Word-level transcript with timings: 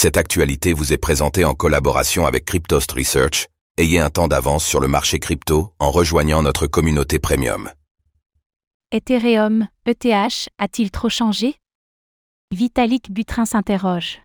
Cette 0.00 0.16
actualité 0.16 0.74
vous 0.74 0.92
est 0.92 0.96
présentée 0.96 1.44
en 1.44 1.54
collaboration 1.54 2.24
avec 2.24 2.44
Cryptost 2.44 2.92
Research. 2.92 3.48
Ayez 3.78 3.98
un 3.98 4.10
temps 4.10 4.28
d'avance 4.28 4.64
sur 4.64 4.78
le 4.78 4.86
marché 4.86 5.18
crypto 5.18 5.74
en 5.80 5.90
rejoignant 5.90 6.40
notre 6.40 6.68
communauté 6.68 7.18
premium. 7.18 7.68
Ethereum, 8.92 9.66
ETH, 9.86 10.50
a-t-il 10.56 10.92
trop 10.92 11.08
changé? 11.08 11.56
Vitalik 12.52 13.10
Butrin 13.10 13.44
s'interroge. 13.44 14.20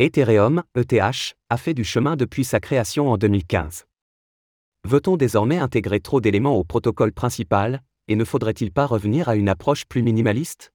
Ethereum, 0.00 0.64
ETH, 0.74 1.36
a 1.48 1.56
fait 1.56 1.74
du 1.74 1.84
chemin 1.84 2.16
depuis 2.16 2.42
sa 2.42 2.58
création 2.58 3.08
en 3.08 3.18
2015. 3.18 3.84
Veut-on 4.82 5.16
désormais 5.16 5.58
intégrer 5.58 6.00
trop 6.00 6.20
d'éléments 6.20 6.56
au 6.56 6.64
protocole 6.64 7.12
principal, 7.12 7.84
et 8.08 8.16
ne 8.16 8.24
faudrait-il 8.24 8.72
pas 8.72 8.86
revenir 8.86 9.28
à 9.28 9.36
une 9.36 9.48
approche 9.48 9.84
plus 9.84 10.02
minimaliste? 10.02 10.72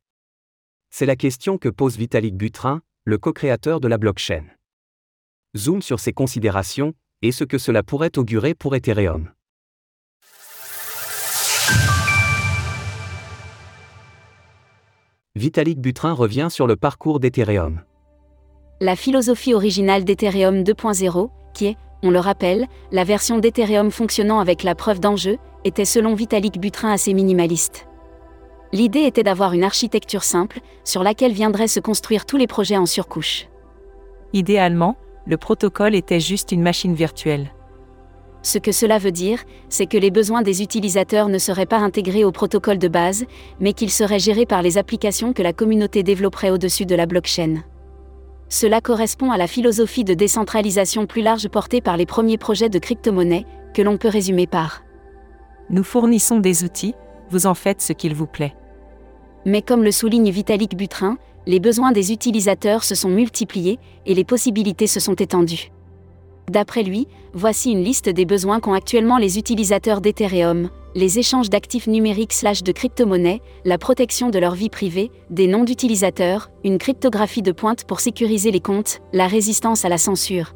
C'est 0.92 1.06
la 1.06 1.18
question 1.18 1.58
que 1.58 1.68
pose 1.68 1.98
Vitalik 1.98 2.38
Buterin, 2.38 2.82
le 3.08 3.18
co-créateur 3.18 3.80
de 3.80 3.88
la 3.88 3.98
blockchain. 3.98 4.44
Zoom 5.56 5.82
sur 5.82 6.02
ces 6.02 6.12
considérations, 6.12 6.92
et 7.22 7.32
ce 7.32 7.46
que 7.46 7.58
cela 7.58 7.82
pourrait 7.82 8.18
augurer 8.18 8.54
pour 8.54 8.76
Ethereum. 8.76 9.32
Vitalik 15.36 15.80
Buterin 15.80 16.12
revient 16.12 16.50
sur 16.52 16.68
le 16.68 16.76
parcours 16.76 17.22
d'Ethereum. 17.22 17.82
La 18.82 18.98
philosophie 18.98 19.54
originale 19.54 20.04
d'Ethereum 20.04 20.64
2.0, 20.64 21.30
qui 21.54 21.68
est, 21.68 21.78
on 22.04 22.12
le 22.12 22.20
rappelle, 22.20 22.68
la 22.92 23.06
version 23.06 23.40
d'Ethereum 23.40 23.90
fonctionnant 23.90 24.42
avec 24.42 24.64
la 24.64 24.76
preuve 24.76 25.00
d'enjeu, 25.00 25.38
était 25.64 25.86
selon 25.86 26.14
Vitalik 26.14 26.60
Buterin 26.60 26.92
assez 26.92 27.14
minimaliste. 27.14 27.88
L'idée 28.78 29.06
était 29.06 29.24
d'avoir 29.24 29.54
une 29.54 29.64
architecture 29.64 30.24
simple, 30.24 30.60
sur 30.84 31.02
laquelle 31.02 31.32
viendraient 31.32 31.68
se 31.68 31.80
construire 31.80 32.28
tous 32.28 32.38
les 32.38 32.46
projets 32.46 32.78
en 32.78 32.86
surcouche. 32.86 33.48
Idéalement, 34.34 34.98
le 35.26 35.36
protocole 35.36 35.96
était 35.96 36.20
juste 36.20 36.52
une 36.52 36.62
machine 36.62 36.94
virtuelle. 36.94 37.52
Ce 38.44 38.60
que 38.60 38.72
cela 38.72 39.00
veut 39.00 39.12
dire, 39.12 39.40
c'est 39.68 39.88
que 39.88 39.98
les 39.98 40.12
besoins 40.12 40.44
des 40.44 40.62
utilisateurs 40.62 41.28
ne 41.28 41.40
seraient 41.40 41.66
pas 41.66 41.80
intégrés 41.80 42.24
au 42.24 42.32
protocole 42.32 42.78
de 42.78 42.88
base, 42.88 43.26
mais 43.60 43.74
qu'ils 43.74 43.90
seraient 43.90 44.20
gérés 44.20 44.46
par 44.46 44.62
les 44.62 44.78
applications 44.78 45.34
que 45.34 45.42
la 45.42 45.54
communauté 45.54 46.04
développerait 46.04 46.52
au-dessus 46.52 46.86
de 46.86 46.94
la 46.94 47.08
blockchain. 47.08 47.64
Cela 48.48 48.80
correspond 48.80 49.32
à 49.32 49.38
la 49.38 49.48
philosophie 49.48 50.04
de 50.04 50.14
décentralisation 50.14 51.08
plus 51.08 51.24
large 51.24 51.50
portée 51.50 51.82
par 51.82 51.98
les 51.98 52.06
premiers 52.06 52.38
projets 52.38 52.70
de 52.70 52.78
crypto-monnaie, 52.78 53.48
que 53.74 53.82
l'on 53.82 53.98
peut 53.98 54.08
résumer 54.08 54.46
par 54.46 54.84
Nous 55.72 55.84
fournissons 55.84 56.40
des 56.40 56.64
outils, 56.64 56.94
vous 57.32 57.48
en 57.48 57.56
faites 57.56 57.82
ce 57.82 57.92
qu'il 57.92 58.14
vous 58.14 58.28
plaît. 58.28 58.54
Mais 59.48 59.62
comme 59.62 59.82
le 59.82 59.94
souligne 59.94 60.30
Vitalik 60.30 60.76
Buterin, 60.76 61.18
les 61.46 61.62
besoins 61.62 61.94
des 61.94 62.12
utilisateurs 62.12 62.84
se 62.84 62.96
sont 62.96 63.08
multipliés 63.08 63.80
et 64.06 64.14
les 64.14 64.26
possibilités 64.26 64.88
se 64.88 65.00
sont 65.00 65.14
étendues. 65.14 65.72
D'après 66.52 66.84
lui, 66.84 67.08
voici 67.34 67.72
une 67.72 67.82
liste 67.82 68.10
des 68.10 68.26
besoins 68.26 68.60
qu'ont 68.60 68.74
actuellement 68.74 69.18
les 69.18 69.40
utilisateurs 69.40 70.02
d'Ethereum, 70.02 70.70
les 70.96 71.18
échanges 71.18 71.50
d'actifs 71.50 71.88
numériques 71.88 72.34
slash 72.34 72.62
de 72.62 72.74
crypto-monnaies, 72.74 73.42
la 73.64 73.78
protection 73.78 74.30
de 74.30 74.38
leur 74.38 74.54
vie 74.54 74.70
privée, 74.70 75.12
des 75.30 75.48
noms 75.48 75.64
d'utilisateurs, 75.64 76.52
une 76.66 76.78
cryptographie 76.78 77.42
de 77.42 77.54
pointe 77.54 77.86
pour 77.86 78.02
sécuriser 78.02 78.52
les 78.52 78.60
comptes, 78.60 79.00
la 79.14 79.28
résistance 79.28 79.86
à 79.86 79.90
la 79.90 79.98
censure, 79.98 80.56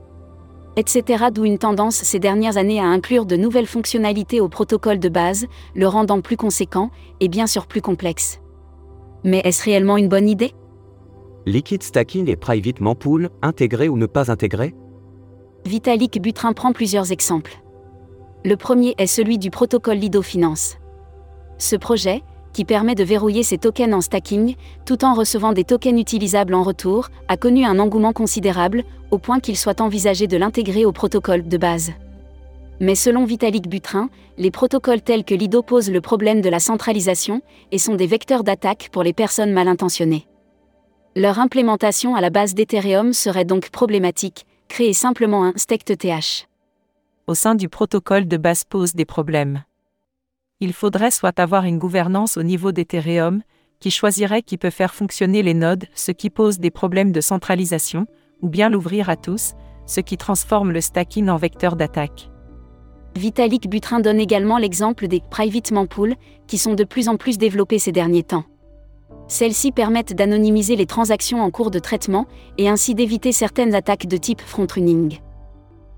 etc. 0.75 1.28
D'où 1.34 1.45
une 1.45 1.59
tendance 1.59 1.95
ces 1.95 2.19
dernières 2.19 2.58
années 2.58 2.81
à 2.81 2.88
inclure 2.88 3.25
de 3.25 3.38
nouvelles 3.38 3.67
fonctionnalités 3.67 4.42
au 4.42 4.50
protocole 4.50 5.00
de 5.00 5.08
base, 5.08 5.45
le 5.75 5.88
rendant 5.88 6.19
plus 6.19 6.36
conséquent 6.36 6.92
et 7.22 7.30
bien 7.30 7.47
sûr 7.47 7.67
plus 7.67 7.81
complexe. 7.81 8.42
Mais 9.23 9.41
est-ce 9.44 9.64
réellement 9.64 9.97
une 9.97 10.09
bonne 10.09 10.27
idée? 10.27 10.53
Liquid 11.45 11.83
stacking 11.83 12.30
et 12.30 12.36
private 12.36 12.80
mempool, 12.80 13.30
intégrés 13.41 13.89
ou 13.89 13.97
ne 13.97 14.05
pas 14.05 14.31
intégrés 14.31 14.75
Vitalik 15.66 16.22
Buterin 16.22 16.53
prend 16.53 16.73
plusieurs 16.73 17.11
exemples. 17.11 17.61
Le 18.44 18.55
premier 18.55 18.95
est 18.97 19.08
celui 19.08 19.38
du 19.38 19.52
protocole 19.52 19.97
Lido 19.97 20.22
Finance. 20.22 20.78
Ce 21.59 21.75
projet, 21.75 22.23
qui 22.53 22.66
permet 22.66 22.96
de 22.96 23.03
verrouiller 23.03 23.44
ses 23.44 23.57
tokens 23.57 23.94
en 23.94 24.01
stacking, 24.01 24.56
tout 24.85 25.06
en 25.06 25.13
recevant 25.13 25.53
des 25.53 25.63
tokens 25.63 26.00
utilisables 26.00 26.56
en 26.56 26.63
retour, 26.63 27.09
a 27.28 27.38
connu 27.38 27.63
un 27.63 27.79
engouement 27.79 28.13
considérable, 28.13 28.84
au 29.12 29.19
point 29.19 29.40
qu'il 29.40 29.57
soit 29.57 29.81
envisagé 29.81 30.28
de 30.28 30.38
l'intégrer 30.38 30.85
au 30.85 30.91
protocole 30.91 31.47
de 31.47 31.57
base. 31.57 31.91
Mais 32.81 32.96
selon 32.96 33.25
Vitalik 33.25 33.69
Buterin, 33.69 34.09
les 34.40 34.50
protocoles 34.50 35.03
tels 35.03 35.24
que 35.24 35.36
Lido 35.36 35.62
posent 35.62 35.92
le 35.92 36.02
problème 36.02 36.42
de 36.42 36.50
la 36.50 36.59
centralisation 36.59 37.44
et 37.72 37.78
sont 37.78 37.94
des 37.94 38.08
vecteurs 38.08 38.44
d'attaque 38.44 38.90
pour 38.92 39.03
les 39.03 39.14
personnes 39.14 39.53
mal 39.53 39.68
intentionnées. 39.68 40.28
Leur 41.16 41.38
implémentation 41.38 42.16
à 42.16 42.22
la 42.22 42.31
base 42.31 42.56
d'Ethereum 42.56 43.14
serait 43.14 43.46
donc 43.46 43.70
problématique, 43.70 44.47
créer 44.68 44.94
simplement 44.94 45.46
un 45.46 45.53
stake 45.58 45.88
ETH. 45.91 46.47
Au 47.28 47.36
sein 47.36 47.53
du 47.53 47.70
protocole 47.70 48.28
de 48.28 48.38
base 48.38 48.64
pose 48.64 48.96
des 48.96 49.06
problèmes. 49.06 49.64
Il 50.59 50.74
faudrait 50.74 51.12
soit 51.12 51.40
avoir 51.40 51.66
une 51.66 51.78
gouvernance 51.78 52.36
au 52.36 52.44
niveau 52.44 52.72
d'Ethereum, 52.72 53.44
qui 53.80 53.91
choisirait 53.91 54.41
qui 54.41 54.58
peut 54.58 54.72
faire 54.72 54.96
fonctionner 54.96 55.44
les 55.44 55.53
nodes, 55.53 55.86
ce 55.94 56.12
qui 56.12 56.31
pose 56.31 56.58
des 56.58 56.72
problèmes 56.72 57.12
de 57.12 57.22
centralisation, 57.22 58.08
ou 58.41 58.50
bien 58.50 58.70
l'ouvrir 58.70 59.08
à 59.08 59.18
tous, 59.18 59.52
ce 59.86 60.02
qui 60.02 60.18
transforme 60.18 60.72
le 60.72 60.81
stacking 60.81 61.30
en 61.30 61.38
vecteur 61.38 61.75
d'attaque. 61.75 62.31
Vitalik 63.16 63.69
Buterin 63.69 63.99
donne 63.99 64.19
également 64.19 64.57
l'exemple 64.57 65.07
des 65.07 65.22
private 65.29 65.72
mempool, 65.72 66.16
qui 66.47 66.57
sont 66.57 66.73
de 66.73 66.83
plus 66.83 67.09
en 67.09 67.17
plus 67.17 67.38
développés 67.38 67.79
ces 67.79 67.91
derniers 67.91 68.23
temps. 68.23 68.45
Celles-ci 69.27 69.72
permettent 69.72 70.13
d'anonymiser 70.13 70.75
les 70.75 70.85
transactions 70.85 71.41
en 71.41 71.51
cours 71.51 71.72
de 71.72 71.79
traitement 71.79 72.25
et 72.57 72.67
ainsi 72.67 72.95
d'éviter 72.95 73.31
certaines 73.31 73.75
attaques 73.75 74.07
de 74.07 74.17
type 74.17 74.41
front-running. 74.41 75.19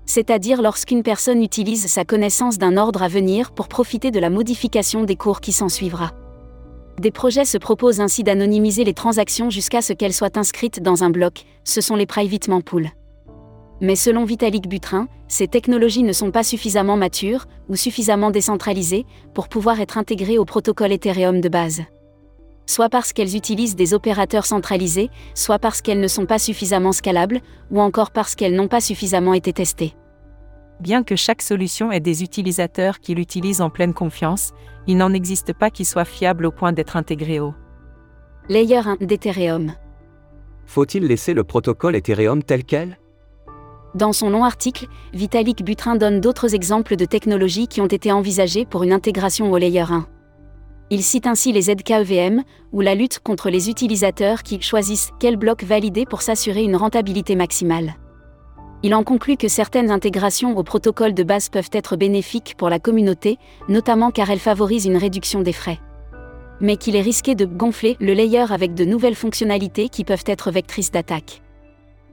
C'est-à-dire 0.06 0.60
lorsqu'une 0.60 1.02
personne 1.02 1.42
utilise 1.42 1.86
sa 1.86 2.04
connaissance 2.04 2.58
d'un 2.58 2.76
ordre 2.76 3.02
à 3.02 3.08
venir 3.08 3.52
pour 3.52 3.68
profiter 3.68 4.10
de 4.10 4.20
la 4.20 4.30
modification 4.30 5.04
des 5.04 5.16
cours 5.16 5.40
qui 5.40 5.52
s'ensuivra. 5.52 6.12
Des 7.00 7.10
projets 7.10 7.44
se 7.44 7.58
proposent 7.58 8.00
ainsi 8.00 8.22
d'anonymiser 8.22 8.84
les 8.84 8.94
transactions 8.94 9.50
jusqu'à 9.50 9.82
ce 9.82 9.92
qu'elles 9.92 10.12
soient 10.12 10.38
inscrites 10.38 10.80
dans 10.80 11.02
un 11.02 11.10
bloc, 11.10 11.44
ce 11.64 11.80
sont 11.80 11.96
les 11.96 12.06
private 12.06 12.48
mempool. 12.48 12.90
Mais 13.84 13.96
selon 13.96 14.24
Vitalik 14.24 14.66
Buterin, 14.66 15.08
ces 15.28 15.46
technologies 15.46 16.04
ne 16.04 16.14
sont 16.14 16.30
pas 16.30 16.42
suffisamment 16.42 16.96
matures 16.96 17.44
ou 17.68 17.76
suffisamment 17.76 18.30
décentralisées 18.30 19.04
pour 19.34 19.48
pouvoir 19.48 19.78
être 19.78 19.98
intégrées 19.98 20.38
au 20.38 20.46
protocole 20.46 20.92
Ethereum 20.92 21.42
de 21.42 21.50
base 21.50 21.82
soit 22.66 22.88
parce 22.88 23.12
qu'elles 23.12 23.36
utilisent 23.36 23.76
des 23.76 23.92
opérateurs 23.92 24.46
centralisés, 24.46 25.10
soit 25.34 25.58
parce 25.58 25.82
qu'elles 25.82 26.00
ne 26.00 26.08
sont 26.08 26.24
pas 26.24 26.38
suffisamment 26.38 26.92
scalables, 26.92 27.42
ou 27.70 27.78
encore 27.78 28.10
parce 28.10 28.34
qu'elles 28.34 28.56
n'ont 28.56 28.68
pas 28.68 28.80
suffisamment 28.80 29.34
été 29.34 29.52
testées. 29.52 29.92
Bien 30.80 31.02
que 31.02 31.14
chaque 31.14 31.42
solution 31.42 31.92
ait 31.92 32.00
des 32.00 32.22
utilisateurs 32.22 33.00
qui 33.00 33.14
l'utilisent 33.14 33.60
en 33.60 33.68
pleine 33.68 33.92
confiance, 33.92 34.52
il 34.86 34.96
n'en 34.96 35.12
existe 35.12 35.52
pas 35.52 35.68
qui 35.68 35.84
soit 35.84 36.06
fiable 36.06 36.46
au 36.46 36.50
point 36.50 36.72
d'être 36.72 36.96
intégré 36.96 37.38
au 37.38 37.52
Layer 38.48 38.80
1 38.86 38.96
d'Ethereum. 39.02 39.74
Faut-il 40.64 41.06
laisser 41.06 41.34
le 41.34 41.44
protocole 41.44 41.96
Ethereum 41.96 42.42
tel 42.42 42.64
quel? 42.64 42.96
Dans 43.94 44.12
son 44.12 44.28
long 44.28 44.42
article, 44.42 44.88
Vitalik 45.12 45.64
Buterin 45.64 45.94
donne 45.94 46.20
d'autres 46.20 46.52
exemples 46.52 46.96
de 46.96 47.04
technologies 47.04 47.68
qui 47.68 47.80
ont 47.80 47.86
été 47.86 48.10
envisagées 48.10 48.64
pour 48.64 48.82
une 48.82 48.92
intégration 48.92 49.52
au 49.52 49.56
Layer 49.56 49.84
1. 49.88 50.06
Il 50.90 51.04
cite 51.04 51.28
ainsi 51.28 51.52
les 51.52 51.62
ZKEVM, 51.62 52.42
ou 52.72 52.80
la 52.80 52.96
lutte 52.96 53.20
contre 53.20 53.50
les 53.50 53.70
utilisateurs 53.70 54.42
qui 54.42 54.60
choisissent 54.60 55.12
quel 55.20 55.36
bloc 55.36 55.62
valider 55.62 56.06
pour 56.06 56.22
s'assurer 56.22 56.64
une 56.64 56.74
rentabilité 56.74 57.36
maximale. 57.36 57.94
Il 58.82 58.96
en 58.96 59.04
conclut 59.04 59.36
que 59.36 59.48
certaines 59.48 59.92
intégrations 59.92 60.58
au 60.58 60.64
protocole 60.64 61.14
de 61.14 61.22
base 61.22 61.48
peuvent 61.48 61.70
être 61.72 61.96
bénéfiques 61.96 62.54
pour 62.58 62.70
la 62.70 62.80
communauté, 62.80 63.38
notamment 63.68 64.10
car 64.10 64.28
elles 64.28 64.40
favorisent 64.40 64.86
une 64.86 64.96
réduction 64.96 65.40
des 65.40 65.52
frais. 65.52 65.78
Mais 66.60 66.76
qu'il 66.76 66.96
est 66.96 67.00
risqué 67.00 67.36
de 67.36 67.46
gonfler 67.46 67.96
le 68.00 68.12
layer 68.12 68.52
avec 68.52 68.74
de 68.74 68.84
nouvelles 68.84 69.14
fonctionnalités 69.14 69.88
qui 69.88 70.04
peuvent 70.04 70.24
être 70.26 70.50
vectrices 70.50 70.90
d'attaque. 70.90 71.42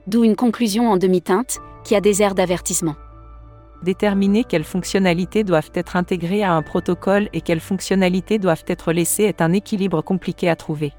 D'où 0.06 0.24
une 0.24 0.34
conclusion 0.34 0.90
en 0.90 0.96
demi-teinte, 0.96 1.58
qui 1.84 1.94
a 1.94 2.00
des 2.00 2.22
airs 2.22 2.34
d'avertissement 2.34 2.96
déterminer 3.82 4.44
quelles 4.44 4.64
fonctionnalités 4.64 5.44
doivent 5.44 5.70
être 5.74 5.96
intégrées 5.96 6.42
à 6.42 6.52
un 6.52 6.62
protocole 6.62 7.28
et 7.32 7.40
quelles 7.40 7.60
fonctionnalités 7.60 8.38
doivent 8.38 8.64
être 8.66 8.92
laissées 8.92 9.24
est 9.24 9.42
un 9.42 9.52
équilibre 9.52 10.02
compliqué 10.02 10.48
à 10.48 10.56
trouver. 10.56 10.92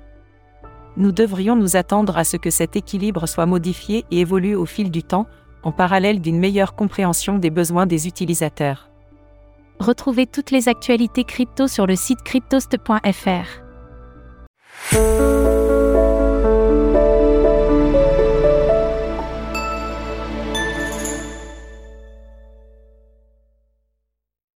Nous 0.96 1.12
devrions 1.12 1.56
nous 1.56 1.76
attendre 1.76 2.18
à 2.18 2.24
ce 2.24 2.38
que 2.38 2.52
cet 2.52 2.76
équilibre 2.76 3.26
soit 3.28 3.48
modifié 3.48 4.06
et 4.12 4.20
évolue 4.20 4.56
au 4.56 4.66
fil 4.66 4.92
du 4.92 5.04
temps, 5.04 5.26
en 5.64 5.72
parallèle 5.72 6.22
d'une 6.22 6.40
meilleure 6.40 6.76
compréhension 6.76 7.40
des 7.40 7.50
besoins 7.50 7.86
des 7.86 8.08
utilisateurs. 8.08 8.90
Retrouvez 9.80 10.28
toutes 10.28 10.52
les 10.52 10.70
actualités 10.70 11.24
crypto 11.24 11.68
sur 11.68 11.88
le 11.88 11.96
site 11.96 12.22
cryptost.fr. 12.24 13.64